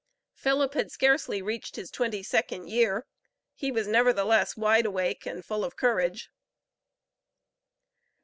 Philip 0.33 0.73
had 0.73 0.91
scarcely 0.91 1.43
reached 1.43 1.75
his 1.75 1.91
twenty 1.91 2.23
second 2.23 2.67
year; 2.69 3.05
he 3.53 3.71
was 3.71 3.87
nevertheless 3.87 4.57
wide 4.57 4.87
awake 4.87 5.27
and 5.27 5.45
full 5.45 5.63
of 5.63 5.75
courage. 5.75 6.31